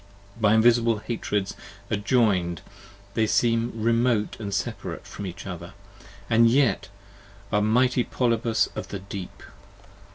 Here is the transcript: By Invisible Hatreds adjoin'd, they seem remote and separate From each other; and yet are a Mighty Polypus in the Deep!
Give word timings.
By 0.35 0.55
Invisible 0.55 0.97
Hatreds 0.97 1.53
adjoin'd, 1.91 2.61
they 3.13 3.27
seem 3.27 3.71
remote 3.75 4.35
and 4.39 4.51
separate 4.51 5.05
From 5.05 5.27
each 5.27 5.45
other; 5.45 5.75
and 6.27 6.49
yet 6.49 6.87
are 7.51 7.59
a 7.59 7.61
Mighty 7.61 8.03
Polypus 8.03 8.67
in 8.75 8.83
the 8.89 8.97
Deep! 8.97 9.43